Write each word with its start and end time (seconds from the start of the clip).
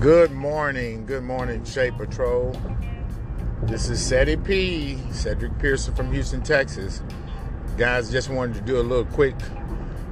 Good 0.00 0.32
morning, 0.32 1.06
good 1.06 1.22
morning, 1.22 1.64
Shape 1.64 1.96
Patrol. 1.96 2.60
This 3.62 3.88
is 3.88 4.00
Ceddy 4.00 4.44
P, 4.44 4.98
Cedric 5.12 5.56
Pearson 5.60 5.94
from 5.94 6.12
Houston, 6.12 6.42
Texas. 6.42 7.00
Guys, 7.76 8.10
just 8.10 8.28
wanted 8.28 8.56
to 8.56 8.60
do 8.62 8.80
a 8.80 8.82
little 8.82 9.04
quick, 9.04 9.36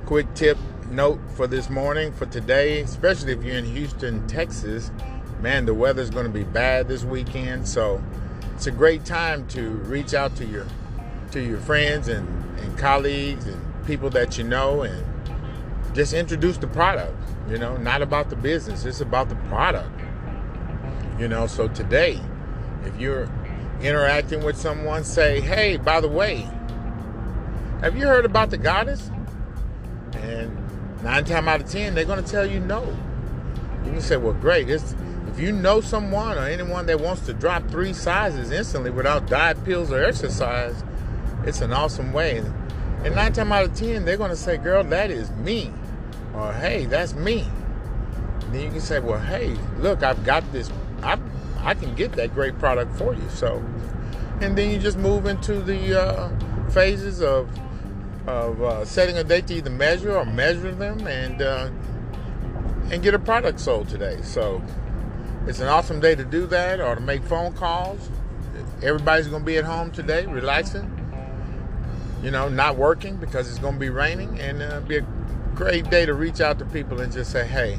quick 0.04 0.32
tip 0.34 0.56
note 0.92 1.18
for 1.34 1.48
this 1.48 1.68
morning, 1.68 2.12
for 2.12 2.26
today, 2.26 2.80
especially 2.80 3.32
if 3.32 3.42
you're 3.42 3.56
in 3.56 3.64
Houston, 3.64 4.24
Texas. 4.28 4.92
Man, 5.40 5.66
the 5.66 5.74
weather's 5.74 6.10
going 6.10 6.26
to 6.26 6.32
be 6.32 6.44
bad 6.44 6.86
this 6.86 7.02
weekend, 7.02 7.66
so 7.66 8.00
it's 8.54 8.68
a 8.68 8.70
great 8.70 9.04
time 9.04 9.48
to 9.48 9.68
reach 9.68 10.14
out 10.14 10.36
to 10.36 10.44
your, 10.44 10.68
to 11.32 11.42
your 11.42 11.58
friends 11.58 12.06
and, 12.06 12.28
and 12.60 12.78
colleagues 12.78 13.46
and 13.46 13.75
people 13.86 14.10
that 14.10 14.36
you 14.36 14.44
know, 14.44 14.82
and 14.82 15.04
just 15.94 16.12
introduce 16.12 16.58
the 16.58 16.66
product 16.66 17.16
you 17.48 17.58
know, 17.58 17.76
not 17.76 18.02
about 18.02 18.28
the 18.28 18.36
business, 18.36 18.84
it's 18.84 19.00
about 19.00 19.28
the 19.28 19.36
product. 19.48 20.00
You 21.18 21.28
know, 21.28 21.46
so 21.46 21.68
today, 21.68 22.20
if 22.84 22.98
you're 22.98 23.30
interacting 23.80 24.44
with 24.44 24.56
someone, 24.56 25.04
say, 25.04 25.40
hey, 25.40 25.76
by 25.76 26.00
the 26.00 26.08
way, 26.08 26.48
have 27.80 27.96
you 27.96 28.06
heard 28.06 28.24
about 28.24 28.50
the 28.50 28.58
goddess? 28.58 29.10
And 30.14 30.56
nine 31.02 31.24
times 31.24 31.46
out 31.46 31.60
of 31.60 31.70
ten, 31.70 31.94
they're 31.94 32.04
going 32.04 32.22
to 32.22 32.30
tell 32.30 32.44
you 32.44 32.58
no. 32.60 32.84
You 33.84 33.92
can 33.92 34.00
say, 34.00 34.16
well, 34.16 34.34
great. 34.34 34.68
It's, 34.68 34.94
if 35.28 35.38
you 35.38 35.52
know 35.52 35.80
someone 35.80 36.36
or 36.36 36.46
anyone 36.46 36.86
that 36.86 37.00
wants 37.00 37.26
to 37.26 37.32
drop 37.32 37.68
three 37.70 37.92
sizes 37.92 38.50
instantly 38.50 38.90
without 38.90 39.26
diet 39.28 39.62
pills 39.64 39.92
or 39.92 40.02
exercise, 40.02 40.82
it's 41.44 41.60
an 41.60 41.72
awesome 41.72 42.12
way. 42.12 42.42
And 43.06 43.14
nine 43.14 43.32
times 43.32 43.52
out 43.52 43.64
of 43.66 43.74
ten, 43.74 44.04
they're 44.04 44.16
going 44.16 44.30
to 44.30 44.36
say, 44.36 44.56
girl, 44.56 44.82
that 44.82 45.12
is 45.12 45.30
me 45.30 45.70
or 46.34 46.52
hey, 46.52 46.86
that's 46.86 47.14
me. 47.14 47.46
And 48.40 48.52
then 48.52 48.62
you 48.62 48.70
can 48.70 48.80
say, 48.80 48.98
well, 48.98 49.20
hey, 49.20 49.56
look, 49.78 50.02
I've 50.02 50.24
got 50.24 50.42
this. 50.50 50.72
I 51.04 51.16
I 51.60 51.74
can 51.74 51.94
get 51.94 52.12
that 52.14 52.34
great 52.34 52.58
product 52.58 52.96
for 52.98 53.14
you. 53.14 53.28
So, 53.28 53.64
and 54.40 54.58
then 54.58 54.72
you 54.72 54.80
just 54.80 54.98
move 54.98 55.26
into 55.26 55.60
the 55.60 56.02
uh, 56.02 56.70
phases 56.70 57.22
of 57.22 57.48
of 58.26 58.60
uh, 58.60 58.84
setting 58.84 59.16
a 59.18 59.22
date 59.22 59.46
to 59.46 59.54
either 59.54 59.70
measure 59.70 60.16
or 60.16 60.24
measure 60.24 60.74
them 60.74 61.06
and 61.06 61.40
uh, 61.40 61.70
and 62.90 63.04
get 63.04 63.14
a 63.14 63.20
product 63.20 63.60
sold 63.60 63.88
today. 63.88 64.18
So 64.22 64.60
it's 65.46 65.60
an 65.60 65.68
awesome 65.68 66.00
day 66.00 66.16
to 66.16 66.24
do 66.24 66.44
that 66.48 66.80
or 66.80 66.96
to 66.96 67.00
make 67.00 67.22
phone 67.22 67.52
calls. 67.52 68.10
Everybody's 68.82 69.28
going 69.28 69.42
to 69.42 69.46
be 69.46 69.58
at 69.58 69.64
home 69.64 69.92
today, 69.92 70.26
relaxing. 70.26 70.95
You 72.22 72.30
know, 72.30 72.48
not 72.48 72.76
working 72.76 73.16
because 73.16 73.48
it's 73.48 73.58
going 73.58 73.74
to 73.74 73.80
be 73.80 73.90
raining, 73.90 74.40
and 74.40 74.62
uh, 74.62 74.80
be 74.80 74.96
a 74.96 75.06
great 75.54 75.88
day 75.90 76.04
to 76.04 76.14
reach 76.14 76.40
out 76.40 76.58
to 76.58 76.64
people 76.66 77.00
and 77.00 77.12
just 77.12 77.32
say, 77.32 77.46
hey, 77.46 77.78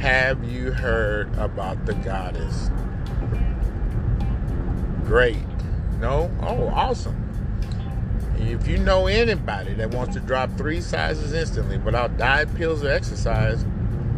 have 0.00 0.44
you 0.44 0.72
heard 0.72 1.32
about 1.36 1.86
the 1.86 1.94
goddess? 1.94 2.70
Great. 5.04 5.38
No? 6.00 6.30
Oh, 6.42 6.68
awesome. 6.68 7.22
If 8.38 8.66
you 8.66 8.78
know 8.78 9.06
anybody 9.06 9.72
that 9.74 9.90
wants 9.90 10.14
to 10.14 10.20
drop 10.20 10.50
three 10.56 10.80
sizes 10.80 11.32
instantly 11.32 11.78
without 11.78 12.18
diet 12.18 12.52
pills 12.54 12.84
or 12.84 12.90
exercise, 12.90 13.64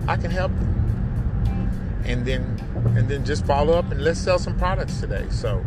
I 0.09 0.17
can 0.17 0.31
help 0.31 0.53
them. 0.53 2.03
And 2.05 2.25
then 2.25 2.59
and 2.97 3.09
then 3.09 3.25
just 3.25 3.45
follow 3.45 3.75
up 3.75 3.91
and 3.91 4.03
let's 4.03 4.19
sell 4.19 4.39
some 4.39 4.59
products 4.59 5.01
today. 5.01 5.27
So 5.31 5.65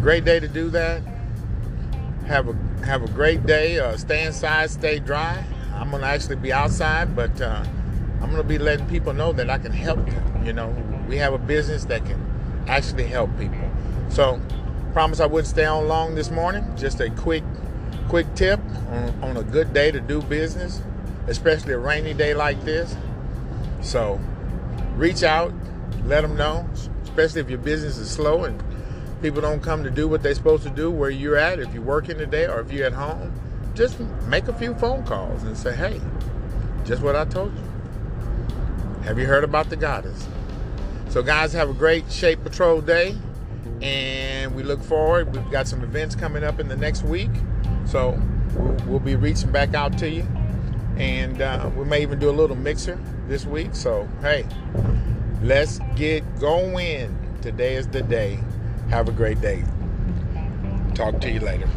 great 0.00 0.24
day 0.24 0.40
to 0.40 0.48
do 0.48 0.68
that. 0.70 1.02
Have 2.26 2.48
a 2.48 2.58
have 2.84 3.02
a 3.02 3.08
great 3.08 3.46
day. 3.46 3.78
Uh, 3.78 3.96
stay 3.96 4.24
inside, 4.24 4.70
stay 4.70 4.98
dry. 4.98 5.44
I'm 5.74 5.90
to 5.90 6.04
actually 6.04 6.36
be 6.36 6.52
outside, 6.52 7.14
but 7.16 7.40
uh, 7.40 7.64
I'm 8.20 8.34
to 8.34 8.42
be 8.42 8.58
letting 8.58 8.86
people 8.86 9.12
know 9.12 9.32
that 9.32 9.48
I 9.48 9.58
can 9.58 9.72
help 9.72 10.04
them. 10.06 10.46
You 10.46 10.52
know, 10.52 10.74
we 11.08 11.16
have 11.16 11.32
a 11.32 11.38
business 11.38 11.84
that 11.86 12.04
can 12.04 12.64
actually 12.68 13.06
help 13.06 13.30
people. 13.38 13.70
So, 14.08 14.40
promise 14.92 15.20
I 15.20 15.26
wouldn't 15.26 15.48
stay 15.48 15.64
on 15.64 15.88
long 15.88 16.14
this 16.14 16.30
morning. 16.30 16.64
Just 16.76 17.00
a 17.00 17.10
quick, 17.10 17.44
quick 18.08 18.32
tip 18.34 18.60
on, 18.88 19.22
on 19.22 19.36
a 19.36 19.42
good 19.42 19.72
day 19.72 19.90
to 19.90 20.00
do 20.00 20.22
business, 20.22 20.82
especially 21.28 21.72
a 21.72 21.78
rainy 21.78 22.14
day 22.14 22.34
like 22.34 22.62
this. 22.64 22.96
So, 23.80 24.20
reach 24.96 25.22
out, 25.22 25.52
let 26.04 26.22
them 26.22 26.36
know, 26.36 26.68
especially 27.04 27.40
if 27.40 27.48
your 27.48 27.58
business 27.58 27.96
is 27.96 28.10
slow 28.10 28.44
and 28.44 28.62
people 29.22 29.40
don't 29.40 29.62
come 29.62 29.84
to 29.84 29.90
do 29.90 30.08
what 30.08 30.22
they're 30.22 30.34
supposed 30.34 30.62
to 30.62 30.70
do 30.70 30.90
where 30.90 31.10
you're 31.10 31.36
at, 31.36 31.58
if 31.58 31.72
you're 31.74 31.82
working 31.82 32.18
today 32.18 32.46
or 32.46 32.60
if 32.60 32.72
you're 32.72 32.86
at 32.86 32.92
home 32.92 33.32
just 33.74 33.98
make 34.26 34.48
a 34.48 34.52
few 34.52 34.74
phone 34.74 35.04
calls 35.04 35.42
and 35.44 35.56
say, 35.56 35.74
hey, 35.74 36.00
just 36.84 37.02
what 37.02 37.16
I 37.16 37.24
told 37.24 37.52
you. 37.54 37.64
Have 39.04 39.18
you 39.18 39.26
heard 39.26 39.44
about 39.44 39.70
the 39.70 39.76
goddess? 39.76 40.28
So, 41.08 41.22
guys, 41.22 41.52
have 41.54 41.70
a 41.70 41.74
great 41.74 42.10
Shape 42.10 42.42
Patrol 42.42 42.80
day. 42.80 43.16
And 43.80 44.54
we 44.54 44.62
look 44.62 44.82
forward. 44.82 45.34
We've 45.34 45.50
got 45.50 45.66
some 45.66 45.82
events 45.82 46.14
coming 46.14 46.44
up 46.44 46.60
in 46.60 46.68
the 46.68 46.76
next 46.76 47.02
week. 47.04 47.30
So, 47.86 48.20
we'll 48.86 49.00
be 49.00 49.16
reaching 49.16 49.50
back 49.50 49.74
out 49.74 49.96
to 49.98 50.10
you. 50.10 50.26
And 50.96 51.40
uh, 51.40 51.70
we 51.74 51.84
may 51.84 52.02
even 52.02 52.18
do 52.18 52.28
a 52.28 52.32
little 52.32 52.56
mixer 52.56 52.98
this 53.26 53.46
week. 53.46 53.74
So, 53.74 54.06
hey, 54.20 54.44
let's 55.42 55.80
get 55.96 56.38
going. 56.38 57.16
Today 57.40 57.76
is 57.76 57.88
the 57.88 58.02
day. 58.02 58.38
Have 58.90 59.08
a 59.08 59.12
great 59.12 59.40
day. 59.40 59.62
Talk 60.94 61.20
to 61.20 61.30
you 61.30 61.38
later. 61.38 61.68